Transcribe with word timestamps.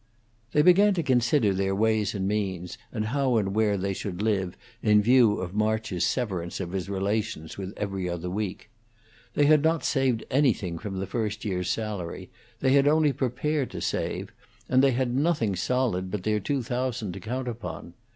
They 0.53 0.63
began 0.63 0.95
to 0.95 1.03
consider 1.03 1.53
their 1.53 1.75
ways 1.75 2.15
and 2.15 2.27
means, 2.27 2.75
and 2.91 3.05
how 3.09 3.37
and 3.37 3.53
where 3.53 3.77
they 3.77 3.93
should 3.93 4.19
live, 4.19 4.57
in 4.81 4.99
view 5.03 5.37
of 5.39 5.53
March's 5.53 6.03
severance 6.07 6.59
of 6.59 6.71
his 6.71 6.89
relations 6.89 7.55
with 7.55 7.71
'Every 7.77 8.09
Other 8.09 8.27
Week.' 8.31 8.67
They 9.35 9.45
had 9.45 9.61
not 9.61 9.83
saved 9.83 10.23
anything 10.31 10.79
from 10.79 10.97
the 10.97 11.05
first 11.05 11.45
year's 11.45 11.69
salary; 11.69 12.31
they 12.61 12.71
had 12.71 12.87
only 12.87 13.13
prepared 13.13 13.69
to 13.69 13.79
save; 13.79 14.31
and 14.67 14.81
they 14.83 14.93
had 14.93 15.15
nothing 15.15 15.55
solid 15.55 16.09
but 16.09 16.23
their 16.23 16.39
two 16.39 16.63
thousand 16.63 17.11
to 17.13 17.19
count 17.19 17.47
upon. 17.47 17.93